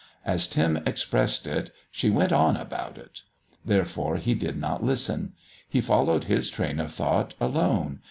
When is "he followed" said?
5.69-6.23